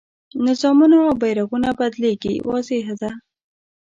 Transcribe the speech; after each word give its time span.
نظامونه 0.47 0.95
او 1.07 1.11
بیرغونه 1.21 1.69
بدلېږي 1.79 2.33
واضح 2.47 2.85
ده. 3.01 3.11